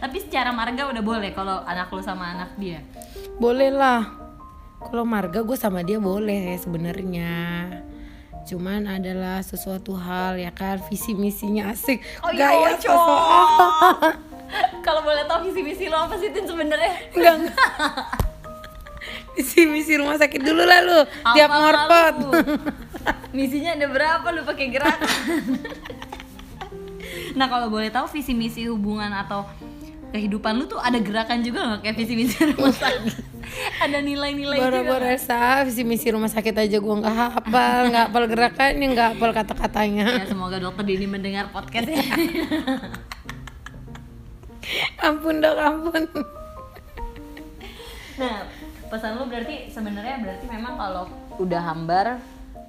Tapi 0.00 0.16
secara 0.16 0.48
marga 0.48 0.88
udah 0.88 1.04
boleh 1.04 1.30
kalau 1.36 1.60
anak 1.64 1.92
lu 1.92 2.00
sama 2.00 2.32
anak 2.32 2.56
dia? 2.56 2.80
Boleh 3.36 3.68
lah. 3.68 4.08
Kalau 4.80 5.04
marga 5.04 5.40
gue 5.40 5.56
sama 5.56 5.80
dia 5.80 5.96
boleh 5.96 6.56
sebenarnya 6.56 7.32
cuman 8.44 8.86
adalah 8.86 9.40
sesuatu 9.40 9.96
hal 9.96 10.36
ya 10.36 10.52
kan? 10.52 10.80
Visi 10.92 11.16
misinya 11.16 11.72
asik. 11.72 12.04
Oh 12.20 12.30
iya, 12.30 12.52
gaya 12.52 12.70
sosok 12.78 13.20
kalau 14.86 15.00
boleh 15.02 15.24
tahu 15.26 15.50
visi 15.50 15.60
misi 15.64 15.84
lo 15.90 15.98
apa 15.98 16.14
sih 16.20 16.30
Tin 16.30 16.46
sebenarnya? 16.46 16.92
Enggak 17.14 17.36
visi 19.34 19.66
misi 19.66 19.98
rumah 19.98 20.14
sakit 20.14 20.40
dulu 20.40 20.62
lah 20.62 20.80
lu. 20.84 21.00
Tiap 21.34 21.50
Apa 21.50 21.58
ngorpot 21.58 22.14
lu? 22.22 22.32
Misinya 23.36 23.74
ada 23.74 23.86
berapa 23.90 24.26
lu 24.30 24.46
pakai 24.46 24.66
gerakan? 24.70 25.10
nah 27.34 27.50
kalau 27.50 27.66
boleh 27.66 27.90
tahu 27.90 28.06
visi 28.14 28.30
misi 28.30 28.70
hubungan 28.70 29.10
atau 29.10 29.42
kehidupan 30.14 30.54
lu 30.54 30.70
tuh 30.70 30.78
ada 30.78 31.02
gerakan 31.02 31.42
juga 31.42 31.66
nggak? 31.66 31.80
Kayak 31.82 31.96
visi 31.98 32.14
misi 32.14 32.36
rumah 32.54 32.70
sakit? 32.70 33.33
ada 33.84 33.98
nilai-nilai 34.02 34.58
baru 34.58 34.82
juga 34.82 34.88
gue 34.90 34.98
rasa 35.14 35.62
visi 35.66 35.82
misi 35.86 36.08
rumah 36.10 36.30
sakit 36.30 36.54
aja 36.54 36.76
gue 36.78 36.94
nggak 37.00 37.16
hafal 37.16 37.78
nggak 37.90 38.04
hafal 38.10 38.24
gerakannya 38.26 38.86
nggak 38.94 39.08
hafal 39.16 39.30
kata 39.30 39.54
katanya 39.54 40.06
Ya 40.22 40.26
semoga 40.26 40.56
dokter 40.58 40.84
Dini 40.84 41.06
mendengar 41.08 41.48
podcast 41.50 41.88
ya. 41.88 42.02
ampun 45.04 45.44
dok 45.44 45.56
ampun. 45.60 46.02
Nah 48.16 48.48
pesan 48.88 49.20
lu 49.20 49.28
berarti 49.28 49.68
sebenarnya 49.68 50.16
berarti 50.24 50.46
memang 50.48 50.74
kalau 50.80 51.04
udah 51.36 51.60
hambar 51.60 52.06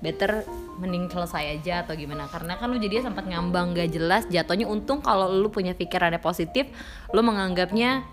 better 0.04 0.44
mending 0.76 1.08
selesai 1.08 1.56
aja 1.60 1.88
atau 1.88 1.96
gimana? 1.96 2.28
Karena 2.28 2.60
kan 2.60 2.68
lu 2.68 2.78
jadinya 2.84 3.08
sempat 3.10 3.26
ngambang 3.32 3.72
gak 3.78 3.96
jelas 3.96 4.28
jatuhnya 4.28 4.68
untung 4.68 5.00
kalau 5.00 5.32
lu 5.32 5.48
punya 5.48 5.72
pikirannya 5.72 6.20
positif 6.20 6.68
lu 7.16 7.24
menganggapnya 7.24 8.04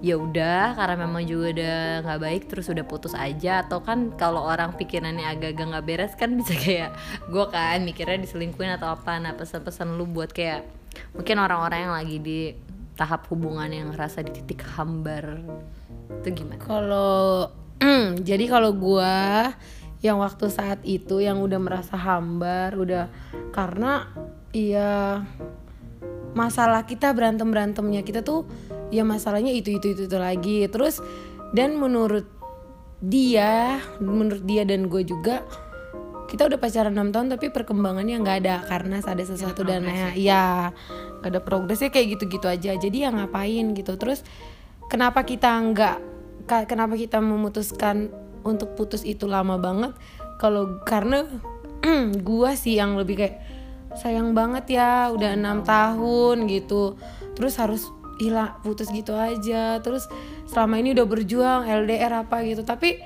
ya 0.00 0.16
udah 0.16 0.80
karena 0.80 0.96
memang 1.04 1.28
juga 1.28 1.52
udah 1.52 1.78
nggak 2.08 2.20
baik 2.20 2.42
terus 2.48 2.66
udah 2.72 2.84
putus 2.84 3.12
aja. 3.12 3.64
Atau 3.64 3.84
kan 3.84 4.14
kalau 4.16 4.44
orang 4.44 4.74
pikirannya 4.76 5.28
agak-agak 5.28 5.66
nggak 5.76 5.86
beres 5.86 6.12
kan 6.16 6.34
bisa 6.36 6.56
kayak 6.64 6.96
gue 7.28 7.44
kan 7.48 7.84
mikirnya 7.84 8.20
diselingkuhin 8.22 8.76
atau 8.76 8.92
apa. 8.92 9.20
Nah 9.20 9.36
pesan-pesan 9.36 9.96
lu 9.96 10.08
buat 10.08 10.32
kayak 10.32 10.64
mungkin 11.14 11.36
orang-orang 11.38 11.78
yang 11.86 11.94
lagi 11.94 12.16
di 12.18 12.40
tahap 12.98 13.24
hubungan 13.32 13.70
yang 13.72 13.88
ngerasa 13.94 14.20
di 14.26 14.32
titik 14.36 14.60
hambar 14.76 15.40
itu 16.20 16.28
gimana? 16.44 16.60
Kalau 16.60 17.48
jadi 18.28 18.44
kalau 18.44 18.76
gua 18.76 19.48
yang 20.00 20.16
waktu 20.20 20.48
saat 20.48 20.80
itu 20.84 21.20
yang 21.20 21.44
udah 21.44 21.60
merasa 21.60 21.96
hambar, 21.96 22.72
udah 22.72 23.12
karena 23.52 24.08
iya 24.52 25.24
masalah 26.32 26.86
kita 26.86 27.10
berantem 27.10 27.50
berantemnya 27.50 28.00
kita 28.06 28.22
tuh 28.22 28.46
ya 28.90 29.06
masalahnya 29.06 29.54
itu 29.54 29.78
itu 29.78 29.94
itu, 29.94 30.02
itu 30.06 30.18
lagi. 30.18 30.66
Terus 30.66 31.02
dan 31.54 31.78
menurut 31.78 32.26
dia 33.00 33.80
menurut 33.96 34.44
dia 34.44 34.68
dan 34.68 34.92
gue 34.92 35.00
juga 35.08 35.40
kita 36.28 36.46
udah 36.46 36.62
pacaran 36.62 36.94
6 36.94 37.10
tahun 37.10 37.26
tapi 37.34 37.50
perkembangannya 37.50 38.22
nggak 38.22 38.36
ada 38.46 38.62
karena 38.70 39.02
ada 39.02 39.24
sesuatu 39.26 39.66
dan 39.66 39.82
ya 39.82 40.14
ya 40.14 40.44
ada 41.26 41.38
progresnya 41.42 41.90
kayak 41.90 42.16
gitu-gitu 42.18 42.46
aja. 42.46 42.78
Jadi 42.78 43.02
ya 43.02 43.10
ngapain 43.10 43.74
gitu. 43.74 43.98
Terus 43.98 44.22
kenapa 44.86 45.26
kita 45.26 45.50
nggak 45.50 45.96
kenapa 46.70 46.94
kita 46.94 47.18
memutuskan 47.18 48.14
untuk 48.46 48.78
putus 48.78 49.02
itu 49.02 49.26
lama 49.26 49.58
banget? 49.58 49.90
Kalau 50.38 50.78
karena 50.86 51.26
gua 52.28 52.54
sih 52.54 52.78
yang 52.78 52.94
lebih 52.94 53.26
kayak 53.26 53.36
sayang 53.98 54.30
banget 54.30 54.78
ya 54.78 55.10
udah 55.10 55.34
enam 55.34 55.66
tahun 55.66 56.46
gitu. 56.46 56.94
Terus 57.34 57.58
harus 57.58 57.90
hilang 58.20 58.60
putus 58.60 58.92
gitu 58.92 59.16
aja. 59.16 59.80
Terus 59.80 60.04
selama 60.46 60.76
ini 60.78 60.92
udah 60.92 61.06
berjuang 61.08 61.60
LDR 61.64 62.22
apa 62.22 62.44
gitu. 62.44 62.62
Tapi 62.62 63.00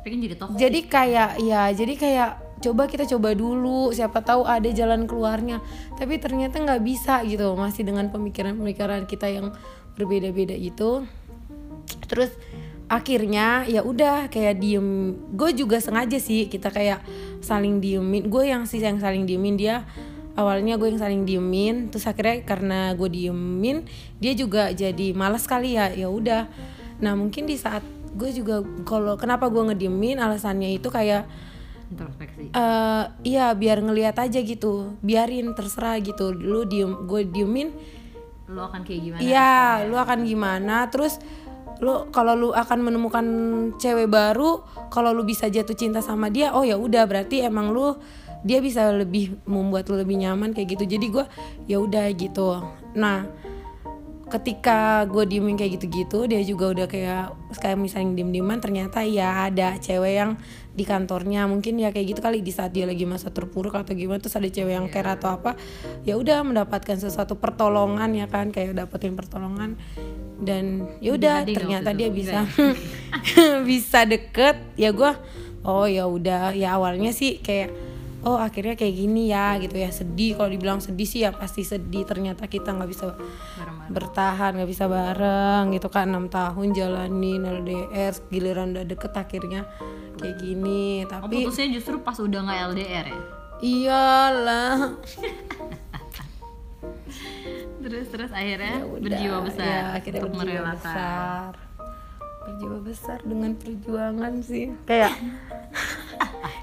tapi 0.00 0.06
kan 0.16 0.18
jadi 0.24 0.36
toxic. 0.40 0.56
jadi 0.56 0.80
kayak 0.88 1.30
ya 1.44 1.62
jadi 1.76 1.94
kayak 1.94 2.30
coba 2.60 2.82
kita 2.90 3.04
coba 3.06 3.32
dulu. 3.32 3.94
Siapa 3.94 4.20
tahu 4.26 4.42
ada 4.44 4.68
jalan 4.68 5.06
keluarnya. 5.06 5.62
Tapi 5.94 6.18
ternyata 6.18 6.58
nggak 6.58 6.82
bisa 6.82 7.22
gitu. 7.24 7.54
Masih 7.54 7.86
dengan 7.86 8.10
pemikiran-pemikiran 8.10 9.06
kita 9.06 9.30
yang 9.30 9.54
berbeda-beda 9.94 10.56
itu 10.56 11.04
terus 12.10 12.34
akhirnya 12.90 13.62
ya 13.70 13.86
udah 13.86 14.26
kayak 14.32 14.58
diem. 14.58 15.14
Gue 15.36 15.54
juga 15.54 15.78
sengaja 15.78 16.18
sih 16.18 16.50
kita 16.50 16.74
kayak 16.74 17.00
saling 17.38 17.78
diemin. 17.78 18.26
Gue 18.26 18.50
yang 18.50 18.66
sih 18.66 18.82
yang 18.82 18.98
saling 18.98 19.30
diemin. 19.30 19.54
Dia 19.54 19.86
awalnya 20.38 20.78
gue 20.78 20.88
yang 20.94 21.00
saling 21.00 21.22
diemin 21.26 21.90
terus 21.90 22.06
akhirnya 22.06 22.42
karena 22.46 22.94
gue 22.94 23.08
diemin 23.10 23.86
dia 24.22 24.32
juga 24.34 24.70
jadi 24.70 25.12
malas 25.14 25.46
kali 25.46 25.74
ya 25.74 25.90
ya 25.90 26.06
udah. 26.10 26.46
Nah 27.02 27.16
mungkin 27.16 27.48
di 27.48 27.56
saat 27.56 27.82
gue 28.14 28.30
juga 28.34 28.62
kalau 28.86 29.14
kenapa 29.14 29.46
gue 29.48 29.72
ngediemin 29.72 30.18
alasannya 30.18 30.74
itu 30.74 30.90
kayak 30.90 31.26
introspeksi. 31.90 32.54
eh 32.54 33.04
iya 33.26 33.50
biar 33.54 33.82
ngelihat 33.82 34.18
aja 34.18 34.38
gitu 34.42 34.94
biarin 35.02 35.54
terserah 35.54 35.98
gitu. 36.02 36.30
Lu 36.34 36.66
diem 36.66 37.06
gue 37.06 37.26
diemin 37.26 37.70
lu 38.50 38.58
akan 38.58 38.82
kayak 38.82 39.00
gimana? 39.06 39.20
iya 39.22 39.86
lu 39.86 39.94
akan 39.94 40.26
gimana? 40.26 40.76
Terus 40.90 41.22
lu 41.80 42.12
kalau 42.12 42.36
lu 42.36 42.48
akan 42.52 42.78
menemukan 42.84 43.26
cewek 43.80 44.10
baru 44.10 44.60
kalau 44.92 45.16
lu 45.16 45.24
bisa 45.24 45.48
jatuh 45.48 45.72
cinta 45.72 46.04
sama 46.04 46.28
dia 46.28 46.52
oh 46.52 46.60
ya 46.60 46.76
udah 46.76 47.08
berarti 47.08 47.40
emang 47.40 47.72
lu 47.72 47.96
dia 48.40 48.58
bisa 48.64 48.88
lebih 48.92 49.36
membuat 49.44 49.88
lu 49.92 50.00
lebih 50.00 50.16
nyaman 50.20 50.56
kayak 50.56 50.78
gitu. 50.78 50.84
Jadi 50.96 51.06
gue 51.12 51.24
ya 51.68 51.76
udah 51.80 52.08
gitu. 52.16 52.64
Nah 52.96 53.28
ketika 54.30 55.10
gue 55.10 55.26
diemin 55.26 55.58
kayak 55.58 55.82
gitu-gitu 55.82 56.30
dia 56.30 56.38
juga 56.46 56.70
udah 56.70 56.86
kayak 56.86 57.34
kayak 57.58 57.74
misalnya 57.82 58.22
diem-dieman 58.22 58.62
ternyata 58.62 59.02
ya 59.02 59.50
ada 59.50 59.74
cewek 59.76 60.14
yang 60.14 60.30
di 60.70 60.86
kantornya. 60.86 61.50
Mungkin 61.50 61.82
ya 61.82 61.90
kayak 61.90 62.16
gitu 62.16 62.20
kali 62.22 62.38
di 62.40 62.54
saat 62.54 62.70
dia 62.70 62.86
lagi 62.86 63.04
masa 63.04 63.34
terpuruk 63.34 63.74
atau 63.74 63.92
gimana 63.92 64.22
terus 64.22 64.38
ada 64.38 64.46
cewek 64.46 64.72
yang 64.72 64.86
care 64.86 65.10
atau 65.10 65.34
apa 65.34 65.58
ya 66.06 66.14
udah 66.14 66.46
mendapatkan 66.46 66.96
sesuatu 66.96 67.36
pertolongan 67.36 68.14
ya 68.14 68.30
kan 68.30 68.54
kayak 68.54 68.78
dapetin 68.78 69.18
pertolongan. 69.18 69.76
Dan 70.40 70.88
ya 71.04 71.20
udah 71.20 71.44
ternyata 71.44 71.92
dia 71.92 72.08
bisa 72.08 72.48
bisa 73.68 74.06
deket. 74.08 74.56
Ya 74.78 74.94
gue 74.94 75.12
oh 75.66 75.84
ya 75.84 76.08
udah 76.08 76.56
ya 76.56 76.78
awalnya 76.78 77.12
sih 77.12 77.42
kayak 77.42 77.89
oh 78.22 78.36
akhirnya 78.36 78.76
kayak 78.76 78.94
gini 78.94 79.28
ya 79.28 79.56
gitu 79.56 79.76
ya. 79.76 79.88
Sedih 79.88 80.36
kalau 80.36 80.50
dibilang 80.50 80.80
sedih 80.80 81.08
sih 81.08 81.20
ya 81.22 81.30
pasti 81.30 81.62
sedih. 81.62 82.04
Ternyata 82.04 82.44
kita 82.46 82.72
nggak 82.72 82.90
bisa 82.90 83.14
bertahan 83.88 84.54
nggak 84.54 84.70
bisa 84.70 84.84
bareng 84.86 85.72
gitu 85.72 85.88
kan. 85.88 86.10
Enam 86.10 86.26
tahun 86.28 86.72
jalanin 86.72 87.42
LDR 87.42 88.12
giliran 88.28 88.76
udah 88.76 88.84
deket 88.84 89.12
akhirnya 89.14 89.64
kayak 90.16 90.36
gini. 90.38 91.04
Oh, 91.08 91.20
tapi 91.22 91.44
putusnya 91.44 91.72
justru 91.74 91.96
pas 92.00 92.16
udah 92.16 92.40
nggak 92.42 92.60
LDR 92.74 93.06
ya? 93.08 93.20
Iyalah. 93.60 94.76
Terus 97.80 98.12
terus 98.12 98.30
akhirnya 98.30 98.84
Ya 98.84 98.86
udah, 98.86 99.00
berjiwa 99.00 99.38
besar 99.40 99.64
ya, 99.66 99.82
akhirnya 99.96 100.20
untuk 100.20 100.32
berjiwa 100.36 100.52
merelakan. 100.62 100.76
besar. 100.76 101.52
Berjiwa 102.40 102.78
besar 102.84 103.18
dengan 103.24 103.50
perjuangan 103.56 104.32
sih. 104.44 104.66
Kayak 104.84 105.12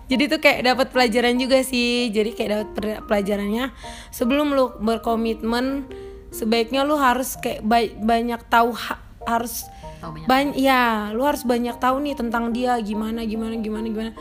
jadi 0.07 0.23
tuh 0.31 0.39
kayak 0.39 0.59
dapat 0.63 0.87
pelajaran 0.95 1.35
juga 1.35 1.59
sih. 1.61 2.07
Jadi 2.09 2.31
kayak 2.31 2.49
dapat 2.49 2.67
pelajarannya 3.05 3.75
sebelum 4.09 4.55
lu 4.55 4.71
berkomitmen 4.79 5.87
sebaiknya 6.31 6.83
lu 6.87 6.95
harus 6.99 7.35
kayak 7.39 7.63
ba- 7.63 7.97
banyak 7.99 8.41
tahu 8.47 8.71
ha- 8.75 9.03
harus 9.27 9.67
Tahu 9.97 10.13
banyak 10.13 10.27
banyak 10.29 10.55
ya 10.61 11.09
lu 11.11 11.25
harus 11.25 11.41
banyak 11.41 11.75
tahu 11.81 12.05
nih 12.05 12.15
tentang 12.15 12.53
dia 12.53 12.77
gimana 12.79 13.25
gimana 13.27 13.55
gimana 13.59 13.85
gimana. 13.89 14.11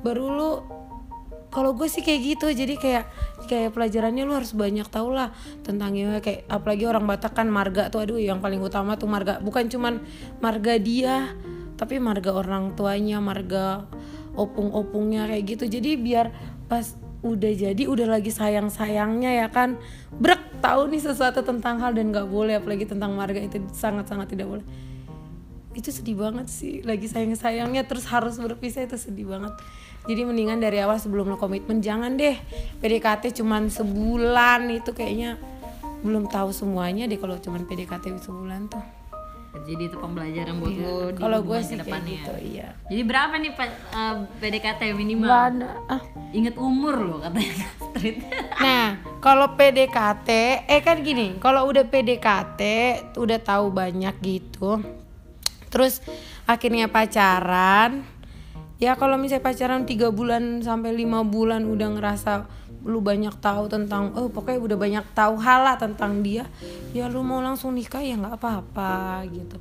Baru 0.00 0.26
lu 0.32 0.50
kalau 1.52 1.72
gue 1.72 1.88
sih 1.88 2.00
kayak 2.00 2.20
gitu. 2.36 2.46
Jadi 2.52 2.74
kayak 2.80 3.04
kayak 3.46 3.76
pelajarannya 3.76 4.24
lu 4.24 4.34
harus 4.34 4.56
banyak 4.56 4.88
tahu 4.88 5.12
lah 5.12 5.30
tentangnya 5.62 6.18
kayak 6.24 6.48
apalagi 6.48 6.88
orang 6.88 7.04
Batak 7.04 7.36
kan 7.36 7.48
marga 7.52 7.92
tuh 7.92 8.08
aduh 8.08 8.18
yang 8.18 8.40
paling 8.40 8.62
utama 8.64 8.96
tuh 8.96 9.08
marga. 9.10 9.38
Bukan 9.44 9.68
cuman 9.68 10.00
marga 10.40 10.80
dia 10.80 11.36
tapi 11.76 12.00
marga 12.00 12.32
orang 12.32 12.72
tuanya 12.72 13.20
marga 13.20 13.84
opung-opungnya 14.36 15.26
kayak 15.26 15.44
gitu. 15.56 15.64
Jadi 15.66 15.96
biar 15.96 16.30
pas 16.70 16.94
udah 17.24 17.52
jadi 17.56 17.82
udah 17.90 18.06
lagi 18.06 18.30
sayang 18.30 18.70
sayangnya 18.70 19.44
ya 19.44 19.48
kan. 19.50 19.80
Brek 20.14 20.62
tahu 20.62 20.92
nih 20.92 21.02
sesuatu 21.02 21.42
tentang 21.42 21.80
hal 21.82 21.96
dan 21.96 22.14
nggak 22.14 22.28
boleh 22.28 22.60
apalagi 22.60 22.86
tentang 22.86 23.16
marga 23.16 23.40
itu 23.40 23.58
sangat 23.74 24.06
sangat 24.06 24.36
tidak 24.36 24.46
boleh. 24.46 24.66
Itu 25.76 25.92
sedih 25.92 26.16
banget 26.16 26.48
sih 26.48 26.80
lagi 26.84 27.10
sayang 27.10 27.36
sayangnya 27.36 27.84
terus 27.84 28.06
harus 28.08 28.38
berpisah 28.38 28.86
itu 28.86 28.96
sedih 28.96 29.26
banget. 29.26 29.56
Jadi 30.06 30.22
mendingan 30.22 30.62
dari 30.62 30.78
awal 30.78 31.02
sebelum 31.02 31.26
lo 31.26 31.36
komitmen 31.36 31.82
jangan 31.82 32.14
deh. 32.14 32.38
PDKT 32.78 33.42
cuman 33.42 33.66
sebulan 33.66 34.70
itu 34.70 34.94
kayaknya 34.94 35.34
belum 36.06 36.30
tahu 36.30 36.54
semuanya 36.54 37.10
deh 37.10 37.18
kalau 37.18 37.34
cuman 37.42 37.66
PDKT 37.66 38.22
sebulan 38.22 38.70
tuh 38.70 38.95
jadi 39.64 39.82
itu 39.88 39.96
pembelajaran 39.96 40.60
buat 40.60 40.74
lo 40.76 40.96
di 41.14 41.20
kalau 41.20 41.38
gue 41.40 41.58
sih 41.64 41.76
kayak 41.80 42.02
gitu 42.04 42.34
iya. 42.42 42.68
Jadi 42.86 43.02
berapa 43.02 43.34
nih 43.34 43.52
Pak, 43.56 43.68
eh, 43.68 44.14
PDKT 44.38 44.80
minimal? 44.94 45.26
Ada 45.26 45.70
ah. 45.90 46.02
inget 46.30 46.54
umur 46.60 46.94
lo 46.94 47.16
katanya 47.18 47.66
street 47.90 48.18
Nah, 48.62 49.00
kalau 49.24 49.58
PDKT, 49.58 50.28
eh 50.70 50.80
kan 50.84 51.02
gini, 51.02 51.34
kalau 51.42 51.66
udah 51.66 51.82
PDKT, 51.86 52.60
udah 53.18 53.38
tahu 53.42 53.74
banyak 53.74 54.14
gitu, 54.22 54.82
terus 55.72 55.98
akhirnya 56.46 56.86
pacaran, 56.86 58.06
ya 58.78 58.94
kalau 58.94 59.18
misalnya 59.18 59.44
pacaran 59.44 59.82
tiga 59.88 60.14
bulan 60.14 60.62
sampai 60.62 60.94
lima 60.94 61.26
bulan 61.26 61.66
udah 61.66 61.88
ngerasa 61.96 62.32
lu 62.86 63.02
banyak 63.02 63.34
tahu 63.42 63.66
tentang, 63.66 64.14
oh 64.14 64.30
pokoknya 64.30 64.62
udah 64.62 64.78
banyak 64.78 65.04
tahu 65.12 65.34
hal 65.42 65.66
tentang 65.76 66.22
dia, 66.22 66.46
ya 66.94 67.10
lu 67.10 67.26
mau 67.26 67.42
langsung 67.42 67.74
nikah 67.74 68.00
ya 68.00 68.14
nggak 68.14 68.38
apa-apa 68.38 69.26
gitu. 69.26 69.58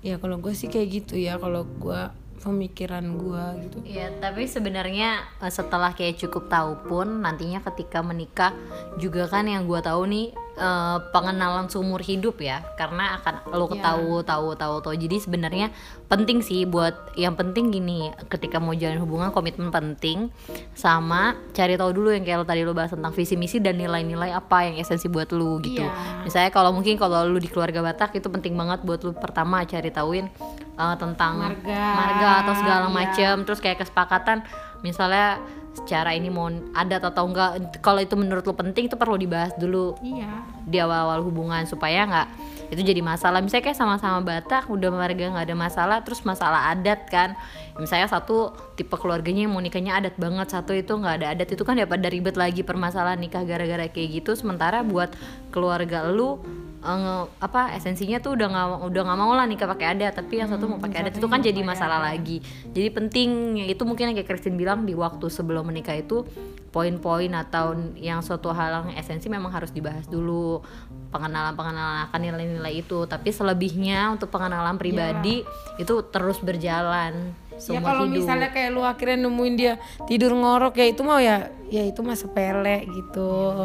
Ya 0.00 0.16
kalau 0.16 0.40
gue 0.40 0.56
sih 0.56 0.72
kayak 0.72 0.88
gitu 0.88 1.20
ya, 1.20 1.36
kalau 1.36 1.68
gue 1.68 2.00
pemikiran 2.40 3.04
gue 3.18 3.44
gitu. 3.66 3.78
Ya, 3.82 4.06
tapi 4.22 4.46
sebenarnya 4.46 5.26
eh, 5.42 5.50
setelah 5.50 5.92
kayak 5.92 6.22
cukup 6.22 6.46
tahu 6.46 6.72
pun 6.86 7.26
nantinya 7.26 7.58
ketika 7.60 8.00
menikah 8.06 8.54
juga 9.02 9.26
kan 9.26 9.50
yang 9.50 9.66
gua 9.66 9.82
tahu 9.82 10.06
nih 10.06 10.30
eh, 10.56 10.98
pengenalan 11.10 11.66
seumur 11.66 12.00
hidup 12.00 12.36
ya 12.38 12.64
karena 12.74 13.16
akan 13.16 13.34
lo 13.50 13.68
Iya. 13.68 13.82
tahu 13.82 14.10
tahu 14.22 14.48
tahu 14.54 14.74
tahu 14.80 14.94
jadi 14.96 15.16
sebenarnya 15.18 15.68
penting 16.06 16.40
sih 16.40 16.64
buat 16.64 16.94
yang 17.14 17.34
penting 17.34 17.68
gini 17.68 18.08
ketika 18.26 18.56
mau 18.56 18.72
jalan 18.72 18.96
hubungan 18.98 19.28
komitmen 19.28 19.68
penting 19.68 20.32
sama 20.72 21.22
cari 21.50 21.74
tahu 21.74 21.92
dulu 21.92 22.08
yang 22.10 22.22
kayak 22.22 22.38
lo 22.38 22.46
tadi 22.46 22.62
lo 22.62 22.72
bahas 22.72 22.88
tentang 22.88 23.12
visi 23.12 23.34
misi 23.34 23.58
dan 23.58 23.74
nilai-nilai 23.74 24.30
apa 24.30 24.64
yang 24.64 24.78
esensi 24.78 25.06
buat 25.06 25.28
lu 25.30 25.60
gitu 25.60 25.82
Iya. 25.82 26.22
misalnya 26.22 26.50
kalau 26.50 26.70
mungkin 26.70 26.96
kalau 26.96 27.24
lu 27.24 27.36
di 27.36 27.46
keluarga 27.46 27.82
Batak 27.82 28.14
itu 28.14 28.26
penting 28.26 28.54
banget 28.54 28.80
buat 28.80 29.00
lu 29.00 29.12
pertama 29.12 29.60
cari 29.62 29.90
tahuin 29.90 30.26
eh, 30.72 30.96
tentang 30.96 31.34
Marga. 31.38 31.82
marga 31.92 32.30
atau 32.42 32.54
segala 32.56 32.86
Iya. 32.86 32.94
macam 32.94 33.34
terus 33.42 33.58
kayak 33.58 33.78
kesepakatan 33.78 34.40
misalnya 34.80 35.40
secara 35.76 36.16
ini 36.16 36.32
mau 36.32 36.48
adat 36.72 37.02
atau 37.12 37.28
enggak 37.28 37.80
kalau 37.84 38.00
itu 38.00 38.16
menurut 38.16 38.42
lo 38.48 38.56
penting 38.56 38.88
itu 38.88 38.96
perlu 38.96 39.20
dibahas 39.20 39.52
dulu. 39.60 39.94
Iya. 40.00 40.42
Di 40.64 40.80
awal-awal 40.80 41.20
hubungan 41.22 41.68
supaya 41.68 42.08
nggak 42.08 42.28
itu 42.72 42.82
jadi 42.82 42.98
masalah. 43.04 43.38
Misalnya 43.44 43.70
kayak 43.70 43.78
sama-sama 43.78 44.18
Batak 44.24 44.66
udah 44.66 44.90
marga 44.90 45.30
nggak 45.30 45.46
ada 45.46 45.56
masalah 45.56 45.98
terus 46.02 46.24
masalah 46.26 46.74
adat 46.74 47.06
kan. 47.06 47.38
Misalnya 47.78 48.10
satu 48.10 48.56
tipe 48.74 48.96
keluarganya 48.98 49.46
yang 49.46 49.54
mau 49.54 49.62
nikahnya 49.62 50.00
adat 50.00 50.16
banget 50.18 50.50
satu 50.50 50.74
itu 50.74 50.96
nggak 50.96 51.14
ada 51.22 51.26
adat 51.36 51.48
itu 51.54 51.62
kan 51.62 51.78
ya 51.78 51.86
pada 51.86 52.10
ribet 52.10 52.34
lagi 52.34 52.66
permasalahan 52.66 53.20
nikah 53.20 53.46
gara-gara 53.46 53.86
kayak 53.86 54.24
gitu. 54.24 54.34
Sementara 54.34 54.82
buat 54.82 55.14
keluarga 55.54 56.08
lu 56.10 56.42
eh, 56.86 57.22
apa 57.42 57.74
esensinya 57.74 58.22
tuh 58.22 58.38
udah 58.38 58.46
nggak 58.46 58.68
udah 58.86 59.02
nggak 59.02 59.18
mau 59.18 59.32
lah 59.34 59.44
nikah 59.44 59.66
pakai 59.66 59.98
adat 59.98 60.14
tapi 60.22 60.38
yang 60.38 60.48
satu 60.48 60.70
mau 60.70 60.78
pakai 60.78 61.02
adat 61.02 61.18
itu 61.18 61.26
kan 61.26 61.42
jadi 61.42 61.60
masalah 61.66 61.98
lagi. 61.98 62.38
Jadi 62.70 62.88
penting 62.94 63.28
itu 63.66 63.82
mungkin 63.82 64.12
yang 64.12 64.16
kayak 64.16 64.30
Christine 64.30 64.54
bilang 64.54 64.86
di 64.86 64.94
waktu 64.94 65.26
sebelum 65.26 65.66
menikah 65.66 65.98
itu 65.98 66.22
poin-poin 66.70 67.32
atau 67.34 67.74
yang 67.98 68.22
suatu 68.22 68.52
hal 68.54 68.86
yang 68.86 69.00
esensi 69.00 69.26
memang 69.26 69.50
harus 69.50 69.72
dibahas 69.74 70.06
dulu 70.06 70.62
pengenalan-pengenalan 71.10 72.08
akan 72.10 72.20
nilai-nilai 72.22 72.86
itu. 72.86 73.04
Tapi 73.04 73.34
selebihnya 73.34 74.14
untuk 74.14 74.30
pengenalan 74.30 74.78
pribadi 74.78 75.42
itu 75.76 75.94
terus 76.08 76.38
berjalan 76.38 77.34
ya 77.56 77.80
seumur 77.80 77.88
kalau 77.88 78.04
hidup. 78.04 78.16
misalnya 78.20 78.48
kayak 78.52 78.70
lu 78.72 78.84
akhirnya 78.84 79.18
nemuin 79.26 79.54
dia 79.56 79.74
tidur 80.04 80.36
ngorok 80.36 80.76
ya 80.76 80.86
itu 80.92 81.00
mau 81.00 81.16
ya 81.16 81.48
ya 81.72 81.82
itu 81.82 82.00
mah 82.04 82.14
sepele 82.14 82.84
gitu 82.92 83.64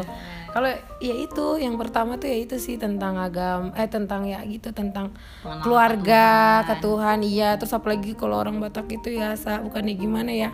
kalau 0.52 0.68
ya 1.00 1.14
itu 1.16 1.56
yang 1.56 1.80
pertama 1.80 2.20
tuh 2.20 2.28
ya 2.28 2.38
itu 2.44 2.60
sih 2.60 2.76
tentang 2.76 3.16
agama 3.16 3.72
eh 3.72 3.88
tentang 3.88 4.28
ya 4.28 4.44
gitu 4.44 4.70
tentang 4.76 5.16
Mengenal 5.40 5.64
keluarga 5.64 6.26
ke 6.68 6.74
Tuhan 6.84 7.18
iya. 7.24 7.50
Terus 7.56 7.72
apalagi 7.72 8.12
kalau 8.12 8.36
orang 8.36 8.60
Batak 8.60 8.92
itu 8.92 9.16
ya 9.16 9.32
sa 9.34 9.64
bukannya 9.64 9.96
gimana 9.96 10.28
ya 10.28 10.52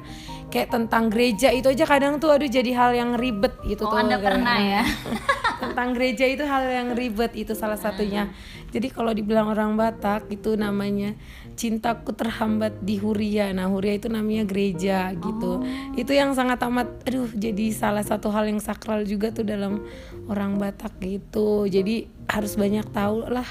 kayak 0.48 0.72
tentang 0.72 1.12
gereja 1.12 1.52
itu 1.52 1.68
aja 1.68 1.84
kadang 1.84 2.16
tuh 2.16 2.32
aduh 2.32 2.48
jadi 2.48 2.70
hal 2.72 2.90
yang 2.96 3.10
ribet 3.20 3.52
gitu 3.68 3.84
oh 3.84 3.92
tuh 3.92 3.98
anda 4.00 4.16
pernah 4.16 4.56
ya? 4.56 4.82
Tentang 5.62 5.90
gereja 5.90 6.24
itu 6.24 6.46
hal 6.46 6.64
yang 6.70 6.88
ribet 6.94 7.34
itu 7.34 7.50
salah 7.52 7.74
satunya. 7.74 8.30
Jadi 8.70 8.94
kalau 8.94 9.10
dibilang 9.10 9.50
orang 9.50 9.74
Batak 9.74 10.30
itu 10.30 10.54
namanya 10.54 11.18
cintaku 11.58 12.14
terhambat 12.14 12.78
di 12.86 13.02
Huria. 13.02 13.50
Nah 13.50 13.66
Huria 13.66 13.98
itu 13.98 14.06
namanya 14.06 14.46
gereja 14.46 15.10
gitu. 15.10 15.66
Itu 15.98 16.14
yang 16.14 16.38
sangat 16.38 16.62
amat 16.62 16.86
aduh 17.02 17.26
jadi 17.34 17.74
salah 17.74 18.06
satu 18.06 18.30
hal 18.30 18.46
yang 18.46 18.62
sakral 18.62 19.02
juga 19.02 19.34
tuh 19.34 19.42
dalam 19.42 19.82
orang 20.30 20.54
Batak 20.54 21.02
gitu. 21.02 21.66
Jadi 21.66 22.06
harus 22.30 22.54
banyak 22.54 22.86
tahu 22.94 23.26
lah 23.26 23.46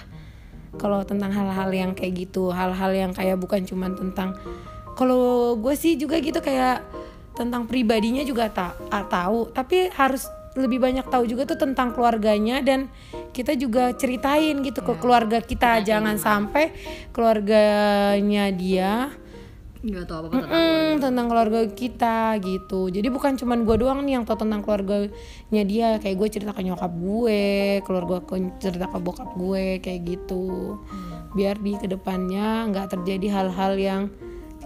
kalau 0.79 1.03
tentang 1.03 1.35
hal-hal 1.35 1.67
yang 1.75 1.91
kayak 1.91 2.31
gitu. 2.31 2.55
Hal-hal 2.55 2.95
yang 2.95 3.11
kayak 3.11 3.35
bukan 3.35 3.67
cuman 3.67 3.99
tentang 3.99 4.39
kalau 4.95 5.59
gue 5.59 5.75
sih 5.75 5.99
juga 5.99 6.23
gitu 6.23 6.39
kayak 6.39 6.81
tentang 7.35 7.67
pribadinya 7.67 8.23
juga 8.23 8.47
tak 8.47 8.79
tahu. 9.11 9.51
Tapi 9.51 9.91
harus 9.91 10.25
lebih 10.57 10.81
banyak 10.81 11.05
tahu 11.07 11.29
juga 11.29 11.45
tuh 11.45 11.61
tentang 11.61 11.93
keluarganya 11.93 12.59
dan 12.65 12.89
kita 13.31 13.53
juga 13.53 13.93
ceritain 13.93 14.57
gitu 14.65 14.81
ke 14.81 14.93
keluarga 14.97 15.37
kita. 15.39 15.85
Jangan 15.85 16.17
sampai 16.17 16.73
keluarganya 17.13 18.49
dia 18.49 19.13
nggak 19.77 20.05
tahu 20.09 20.25
apa 20.25 20.41
apa 20.41 20.57
Mm, 20.57 20.89
tentang 20.99 21.25
keluarga 21.29 21.61
kita 21.69 22.17
gitu. 22.41 22.89
Jadi 22.89 23.07
bukan 23.13 23.37
cuman 23.37 23.61
gue 23.61 23.77
doang 23.77 24.01
nih 24.03 24.17
yang 24.17 24.25
tahu 24.25 24.43
tentang 24.43 24.65
keluarganya 24.65 25.63
dia. 25.63 26.01
Kayak 26.01 26.15
gue 26.17 26.27
cerita 26.33 26.51
ke 26.51 26.61
nyokap 26.65 26.91
gue 26.97 27.41
keluarga 27.85 28.19
gue 28.25 28.39
cerita 28.57 28.89
ke 28.89 28.97
bokap 28.97 29.29
gue 29.37 29.77
kayak 29.79 30.01
gitu. 30.03 30.81
Biar 31.37 31.61
di 31.61 31.77
ke 31.77 31.85
depannya 31.85 32.65
nggak 32.73 32.97
terjadi 32.97 33.27
hal-hal 33.29 33.73
yang 33.77 34.03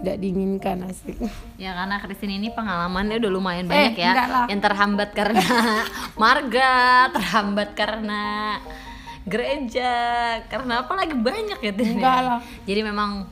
tidak 0.02 0.18
diinginkan 0.18 0.82
asik 0.84 1.14
Ya 1.54 1.72
karena 1.72 2.02
Christine 2.02 2.36
ini 2.36 2.50
pengalamannya 2.50 3.22
udah 3.22 3.30
lumayan 3.30 3.64
Eh, 3.66 3.70
banyak 3.70 3.94
ya 3.96 4.10
enggak 4.10 4.28
lah. 4.28 4.44
Yang 4.50 4.60
terhambat 4.66 5.08
karena 5.14 5.46
marga, 6.22 6.74
terhambat 7.14 7.68
karena 7.72 8.22
gereja 9.22 9.92
Karena 10.46 10.82
apa 10.82 10.92
lagi 10.98 11.14
banyak 11.14 11.58
ya 11.62 11.72
ya? 11.72 11.86
Enggak 11.94 12.18
lah. 12.20 12.38
Jadi 12.66 12.80
memang 12.82 13.30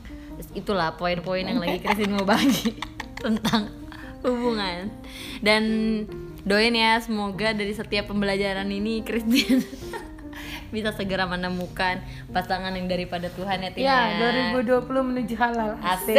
itulah 0.55 0.95
poin-poin 0.95 1.43
yang 1.43 1.59
lagi 1.59 1.83
Christine 1.83 2.15
mau 2.15 2.23
bagi 2.23 2.71
Tentang 3.21 3.67
hubungan 4.23 4.87
Dan 5.43 5.63
doain 6.41 6.73
ya 6.73 6.97
semoga 6.97 7.53
dari 7.53 7.69
setiap 7.69 8.09
pembelajaran 8.09 8.65
ini 8.65 9.05
Christine 9.05 9.61
bisa 10.71 10.95
segera 10.95 11.27
menemukan 11.27 11.99
pasangan 12.31 12.71
yang 12.71 12.87
daripada 12.87 13.27
Tuhan 13.29 13.61
ya 13.61 13.69
Tin 13.75 13.83
ya 13.83 13.99
2020 14.55 14.87
menuju 14.87 15.35
halal 15.35 15.75
Asik. 15.83 16.15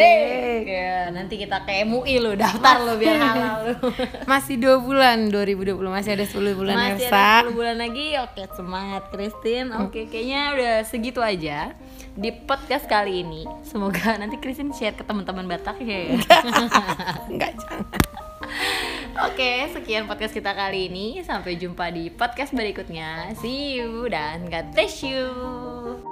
Ya, 0.68 1.08
nanti 1.08 1.40
kita 1.40 1.64
ke 1.64 1.82
MUI 1.88 2.20
lu 2.20 2.36
daftar 2.36 2.84
lu 2.84 3.00
biar 3.00 3.16
halal 3.16 3.72
lu. 3.72 3.76
masih 4.30 4.60
dua 4.60 4.76
bulan 4.78 5.32
2020 5.32 5.80
masih 5.80 6.10
ada 6.14 6.24
10 6.28 6.58
bulan 6.58 6.74
Masih 6.76 7.08
ada 7.08 7.48
10 7.48 7.56
bulan 7.56 7.76
lagi. 7.80 8.06
Oke, 8.20 8.42
semangat 8.52 9.02
Christine. 9.08 9.68
Oke, 9.80 10.06
kayaknya 10.06 10.42
udah 10.54 10.74
segitu 10.84 11.20
aja 11.24 11.72
di 12.12 12.28
podcast 12.28 12.84
kali 12.84 13.24
ini. 13.24 13.48
Semoga 13.64 14.20
nanti 14.20 14.36
Christine 14.36 14.76
share 14.76 14.92
ke 14.92 15.04
teman-teman 15.04 15.48
Batak 15.48 15.80
ya. 15.80 16.12
enggak 17.32 17.56
jangan 17.56 17.86
Oke, 19.12 19.68
sekian 19.76 20.08
podcast 20.08 20.32
kita 20.32 20.56
kali 20.56 20.88
ini. 20.88 21.20
Sampai 21.20 21.60
jumpa 21.60 21.92
di 21.92 22.08
podcast 22.08 22.56
berikutnya. 22.56 23.36
See 23.36 23.76
you 23.76 24.08
dan 24.08 24.48
God 24.48 24.72
bless 24.72 25.04
you. 25.04 26.11